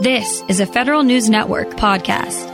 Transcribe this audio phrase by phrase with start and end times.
[0.00, 2.46] This is a Federal News Network podcast.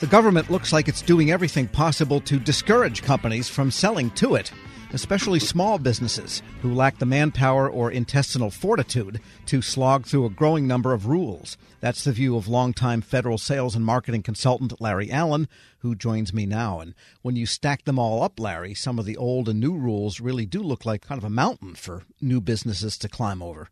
[0.00, 4.52] The government looks like it's doing everything possible to discourage companies from selling to it,
[4.92, 10.66] especially small businesses who lack the manpower or intestinal fortitude to slog through a growing
[10.66, 11.56] number of rules.
[11.80, 15.48] That's the view of longtime federal sales and marketing consultant Larry Allen,
[15.78, 16.80] who joins me now.
[16.80, 20.20] And when you stack them all up, Larry, some of the old and new rules
[20.20, 23.70] really do look like kind of a mountain for new businesses to climb over.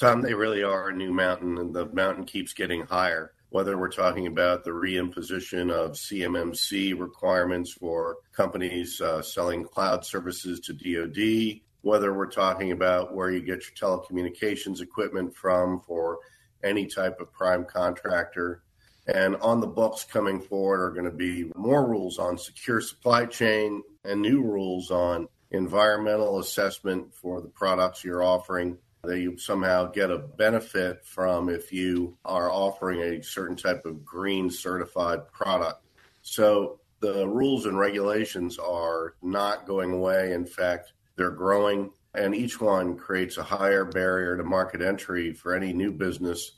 [0.00, 3.34] Tom, they really are a new mountain, and the mountain keeps getting higher.
[3.50, 10.58] Whether we're talking about the reimposition of CMMC requirements for companies uh, selling cloud services
[10.60, 16.20] to DoD, whether we're talking about where you get your telecommunications equipment from for
[16.64, 18.62] any type of prime contractor.
[19.06, 23.26] And on the books coming forward are going to be more rules on secure supply
[23.26, 28.78] chain and new rules on environmental assessment for the products you're offering
[29.08, 34.50] you somehow get a benefit from if you are offering a certain type of green
[34.50, 35.84] certified product.
[36.22, 40.32] So the rules and regulations are not going away.
[40.32, 45.54] In fact, they're growing, and each one creates a higher barrier to market entry for
[45.54, 46.52] any new business.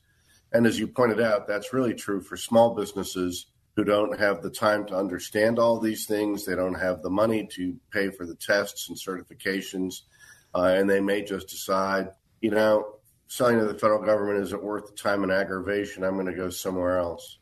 [0.52, 4.50] And as you pointed out, that's really true for small businesses who don't have the
[4.50, 6.44] time to understand all these things.
[6.44, 10.02] They don't have the money to pay for the tests and certifications.
[10.54, 12.10] Uh, and they may just decide
[12.42, 12.96] you know,
[13.28, 16.04] selling to the federal government isn't worth the time and aggravation.
[16.04, 17.38] I'm going to go somewhere else.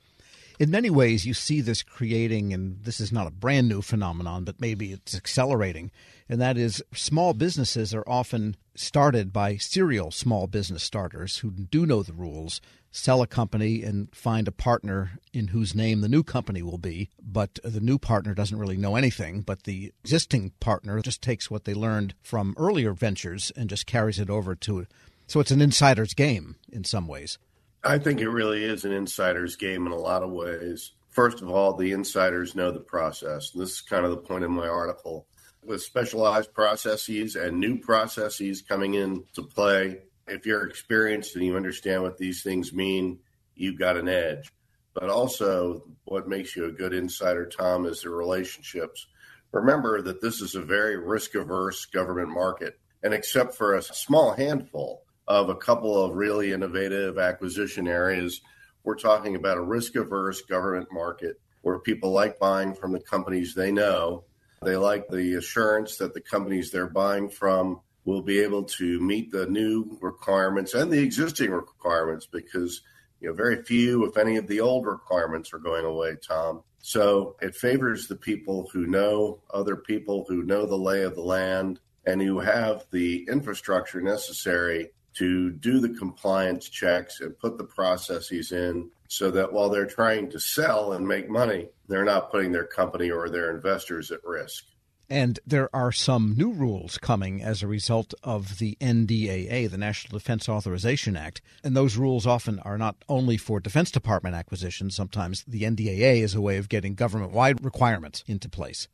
[0.61, 4.45] In many ways, you see this creating, and this is not a brand new phenomenon,
[4.45, 5.91] but maybe it's accelerating,
[6.29, 11.87] and that is small businesses are often started by serial small business starters who do
[11.87, 12.61] know the rules,
[12.91, 17.11] sell a company, and find a partner in whose name the new company will be.
[17.23, 21.65] But the new partner doesn't really know anything, but the existing partner just takes what
[21.65, 24.89] they learned from earlier ventures and just carries it over to it.
[25.27, 27.39] So it's an insider's game in some ways.
[27.85, 30.93] I think it really is an insider's game in a lot of ways.
[31.09, 33.51] First of all, the insiders know the process.
[33.51, 35.27] This is kind of the point of my article.
[35.63, 39.99] With specialized processes and new processes coming into play,
[40.31, 43.19] if you're experienced and you understand what these things mean,
[43.55, 44.53] you've got an edge.
[44.95, 49.07] But also, what makes you a good insider, Tom, is the relationships.
[49.53, 52.79] Remember that this is a very risk averse government market.
[53.03, 58.41] And except for a small handful of a couple of really innovative acquisition areas,
[58.85, 63.55] we're talking about a risk averse government market where people like buying from the companies
[63.55, 64.25] they know.
[64.63, 69.31] They like the assurance that the companies they're buying from will be able to meet
[69.31, 72.83] the new requirements and the existing requirements because
[73.21, 77.37] you know very few if any of the old requirements are going away tom so
[77.41, 81.79] it favors the people who know other people who know the lay of the land
[82.07, 88.53] and who have the infrastructure necessary to do the compliance checks and put the processes
[88.53, 92.65] in so that while they're trying to sell and make money, they're not putting their
[92.65, 94.65] company or their investors at risk.
[95.11, 100.17] And there are some new rules coming as a result of the NDAA, the National
[100.17, 101.43] Defense Authorization Act.
[101.65, 106.37] And those rules often are not only for Defense Department acquisitions, sometimes the NDAA is
[106.37, 108.87] a way of getting government wide requirements into place.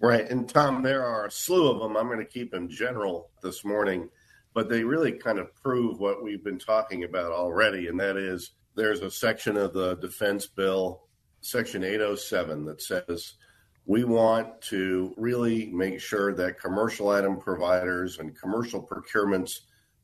[0.00, 0.28] Right.
[0.28, 1.96] And Tom, there are a slew of them.
[1.96, 4.10] I'm going to keep them general this morning,
[4.52, 7.86] but they really kind of prove what we've been talking about already.
[7.86, 11.04] And that is there's a section of the defense bill,
[11.40, 13.34] Section 807, that says
[13.86, 19.60] we want to really make sure that commercial item providers and commercial procurements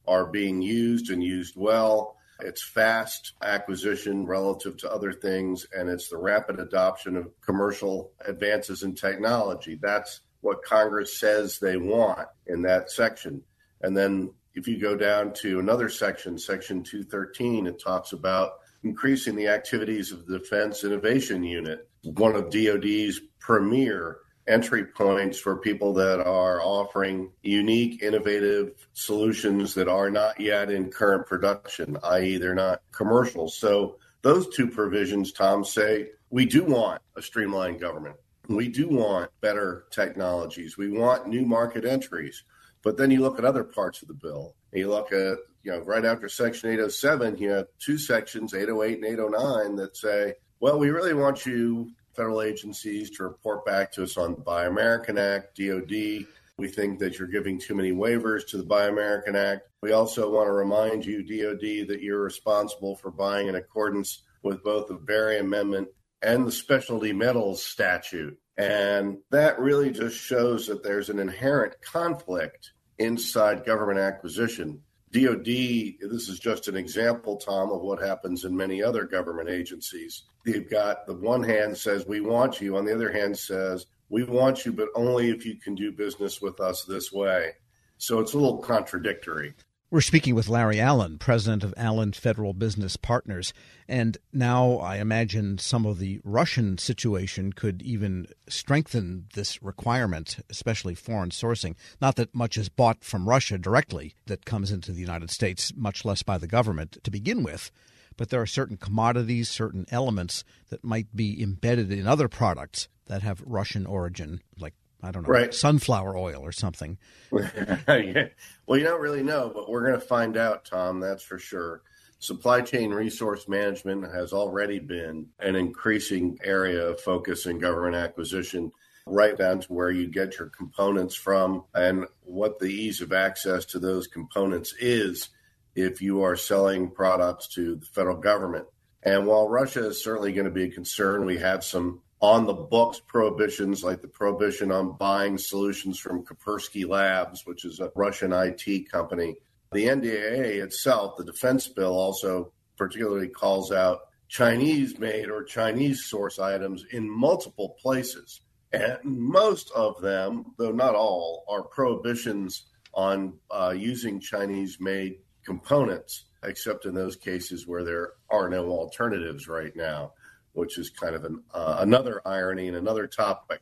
[0.06, 2.16] are being used and used well.
[2.40, 8.82] It's fast acquisition relative to other things, and it's the rapid adoption of commercial advances
[8.84, 9.78] in technology.
[9.80, 13.42] That's what Congress says they want in that section.
[13.80, 18.54] And then if you go down to another section, Section 213, it talks about
[18.84, 25.56] increasing the activities of the Defense Innovation Unit, one of DoD's premier entry points for
[25.56, 32.38] people that are offering unique, innovative solutions that are not yet in current production, i.e.,
[32.38, 33.48] they're not commercial.
[33.48, 38.16] So, those two provisions, Tom, say we do want a streamlined government.
[38.48, 40.76] We do want better technologies.
[40.76, 42.44] We want new market entries.
[42.82, 45.72] But then you look at other parts of the bill, and you look at, you
[45.72, 50.78] know, right after Section 807, you have two sections, 808 and 809, that say, well,
[50.78, 55.18] we really want you, federal agencies, to report back to us on the Buy American
[55.18, 56.26] Act, DOD.
[56.58, 59.68] We think that you're giving too many waivers to the Buy American Act.
[59.82, 64.62] We also want to remind you, DOD, that you're responsible for buying in accordance with
[64.62, 65.88] both the Berry Amendment
[66.22, 68.38] and the Specialty Metals Statute.
[68.56, 74.82] And that really just shows that there's an inherent conflict inside government acquisition
[75.12, 80.22] DOD, this is just an example, Tom, of what happens in many other government agencies.
[80.46, 84.24] They've got the one hand says, We want you, on the other hand says, We
[84.24, 87.52] want you, but only if you can do business with us this way.
[87.98, 89.52] So it's a little contradictory.
[89.92, 93.52] We're speaking with Larry Allen, president of Allen Federal Business Partners.
[93.86, 100.94] And now I imagine some of the Russian situation could even strengthen this requirement, especially
[100.94, 101.74] foreign sourcing.
[102.00, 106.06] Not that much is bought from Russia directly that comes into the United States, much
[106.06, 107.70] less by the government to begin with.
[108.16, 113.20] But there are certain commodities, certain elements that might be embedded in other products that
[113.20, 114.72] have Russian origin, like
[115.02, 115.52] I don't know, right.
[115.52, 116.98] sunflower oil or something.
[117.32, 118.28] yeah.
[118.66, 121.82] Well, you don't really know, but we're going to find out, Tom, that's for sure.
[122.20, 128.70] Supply chain resource management has already been an increasing area of focus in government acquisition,
[129.06, 133.64] right down to where you get your components from and what the ease of access
[133.64, 135.30] to those components is
[135.74, 138.66] if you are selling products to the federal government.
[139.02, 142.54] And while Russia is certainly going to be a concern, we have some on the
[142.54, 148.32] books prohibitions like the prohibition on buying solutions from Kaspersky Labs, which is a Russian
[148.32, 149.34] IT company.
[149.72, 156.38] The NDAA itself, the defense bill, also particularly calls out Chinese made or Chinese source
[156.38, 158.40] items in multiple places.
[158.72, 166.26] And most of them, though not all, are prohibitions on uh, using Chinese made components,
[166.44, 170.12] except in those cases where there are no alternatives right now
[170.52, 173.60] which is kind of an, uh, another irony and another topic.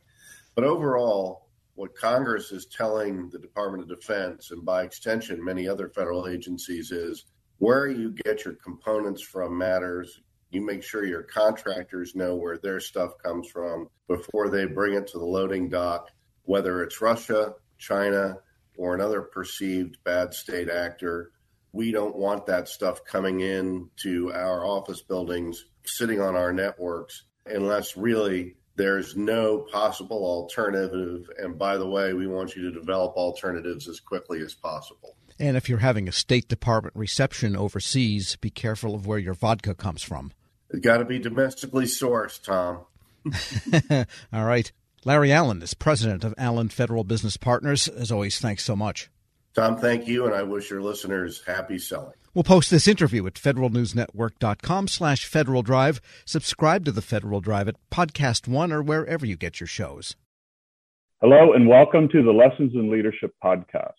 [0.55, 5.89] But overall, what Congress is telling the Department of Defense, and by extension, many other
[5.89, 7.25] federal agencies, is
[7.59, 10.21] where you get your components from matters.
[10.49, 15.07] You make sure your contractors know where their stuff comes from before they bring it
[15.07, 16.09] to the loading dock,
[16.43, 18.37] whether it's Russia, China,
[18.77, 21.31] or another perceived bad state actor.
[21.71, 27.23] We don't want that stuff coming in to our office buildings sitting on our networks
[27.45, 31.29] unless really there's no possible alternative.
[31.37, 35.15] And by the way, we want you to develop alternatives as quickly as possible.
[35.39, 39.73] And if you're having a State Department reception overseas, be careful of where your vodka
[39.73, 40.31] comes from.
[40.69, 42.85] It's got to be domestically sourced, Tom.
[44.33, 44.71] All right.
[45.03, 47.87] Larry Allen is president of Allen Federal Business Partners.
[47.87, 49.09] As always, thanks so much.
[49.53, 52.13] Tom, thank you, and I wish your listeners happy selling.
[52.33, 55.99] We'll post this interview at federalnewsnetwork.com slash Federal Drive.
[56.23, 60.15] Subscribe to the Federal Drive at Podcast One or wherever you get your shows.
[61.19, 63.91] Hello, and welcome to the Lessons in Leadership podcast.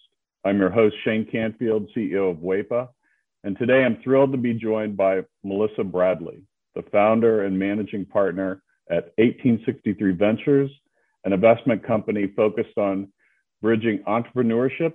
[0.44, 2.88] I'm your host, Shane Canfield, CEO of WEPA,
[3.44, 6.43] and today I'm thrilled to be joined by Melissa Bradley,
[6.75, 10.70] the founder and managing partner at 1863 Ventures,
[11.25, 13.12] an investment company focused on
[13.60, 14.94] bridging entrepreneurship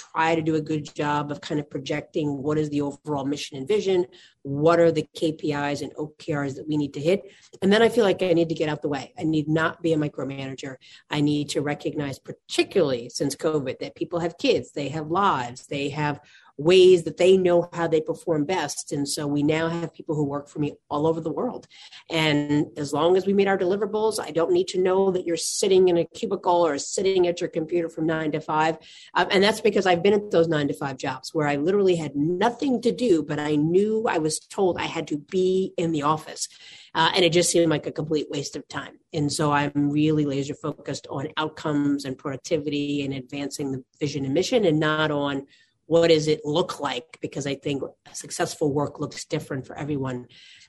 [0.00, 3.56] try to do a good job of kind of projecting what is the overall mission
[3.56, 4.06] and vision,
[4.42, 7.22] what are the KPIs and OKRs that we need to hit.
[7.62, 9.12] And then I feel like I need to get out the way.
[9.18, 10.76] I need not be a micromanager.
[11.10, 15.90] I need to recognize, particularly since COVID, that people have kids, they have lives, they
[15.90, 16.20] have
[16.60, 18.92] ways that they know how they perform best.
[18.92, 21.66] And so we now have people who work for me all over the world.
[22.10, 25.38] And as long as we meet our deliverables, I don't need to know that you're
[25.38, 28.76] sitting in a cubicle or sitting at your computer from nine to five.
[29.14, 31.96] Um, and that's because I've been at those nine to five jobs where I literally
[31.96, 35.90] had nothing to do, but I knew I was told I had to be in
[35.90, 36.46] the office.
[36.94, 39.00] Uh, and it just seemed like a complete waste of time.
[39.12, 44.32] And so I'm really laser focused on outcomes and productivity and advancing the vision and
[44.32, 45.46] mission and not on
[45.86, 47.82] what does it look like because i think
[48.12, 50.24] successful work looks different for everyone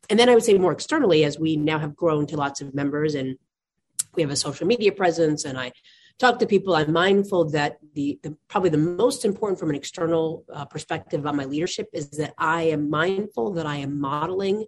[0.09, 2.73] and then i would say more externally as we now have grown to lots of
[2.73, 3.37] members and
[4.15, 5.71] we have a social media presence and i
[6.21, 6.75] talk to people.
[6.75, 11.35] I'm mindful that the, the probably the most important from an external uh, perspective about
[11.35, 14.65] my leadership is that i am mindful that i am modeling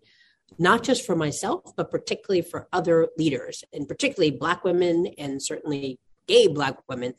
[0.59, 5.99] not just for myself but particularly for other leaders and particularly black women and certainly
[6.27, 7.13] gay black women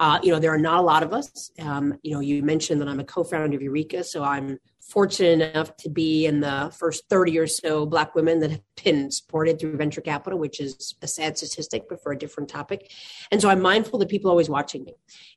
[0.00, 2.80] uh, you know there are not a lot of us um, you know you mentioned
[2.80, 4.58] that i'm a co-founder of Ureeka so i'm
[4.90, 9.10] fortunate enough to be in the first 30 or so Black women that have been
[9.10, 12.90] supported through venture capital, which is a sad statistic, but for a different topic.
[13.30, 14.94] And so I'm mindful that people are always watching me.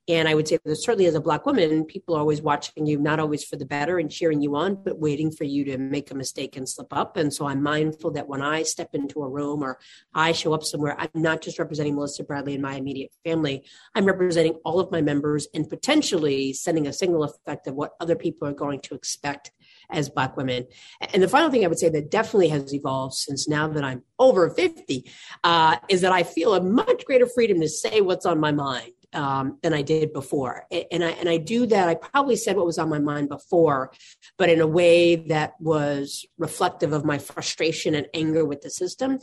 [0.08, 2.98] And I would say that certainly as a Black woman, people are always watching you,
[2.98, 6.10] not always for the better and cheering you on, but waiting for you to make
[6.12, 7.16] a mistake and slip up.
[7.16, 9.78] And so I'm mindful that when I step into a room or
[10.14, 14.06] I show up somewhere, I'm not just representing Melissa Bradley and my immediate family, I'm
[14.06, 18.48] representing all of my members and potentially sending a signal effect of what other people
[18.48, 19.52] are going to expect
[19.90, 20.66] as Black women.
[21.14, 24.04] And the final thing I would say that definitely has evolved since now that I'm
[24.20, 25.10] over 50
[25.44, 28.94] uh, is that I feel a much greater freedom to say what's on my mind.
[29.14, 31.88] Um, than I did before, and I and I do that.
[31.88, 33.92] I probably said what was on my mind before,
[34.40, 39.20] but in a way that was reflective of my frustration and anger with the system.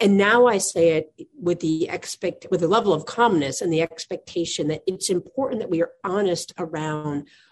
[0.00, 3.82] And now I say it with the expect with the level of calmness and the
[3.82, 7.28] expectation that it's important that we are honest around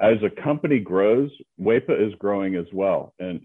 [0.00, 3.14] as a company grows, WEPA is growing as well.
[3.18, 3.44] And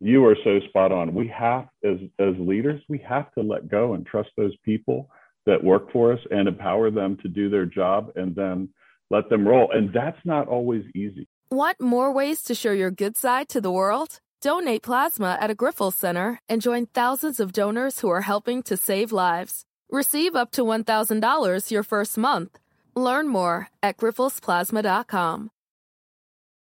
[0.00, 1.14] you are so spot on.
[1.14, 5.08] We have, as, as leaders, we have to let go and trust those people
[5.46, 8.68] that work for us and empower them to do their job and then
[9.10, 9.70] let them roll.
[9.72, 11.28] And that's not always easy.
[11.50, 14.20] Want more ways to show your good side to the world?
[14.40, 18.76] Donate plasma at a Grifols Center and join thousands of donors who are helping to
[18.76, 19.64] save lives.
[19.90, 22.58] Receive up to $1,000 your first month.
[22.94, 25.50] Learn more at grifolsplasma.com.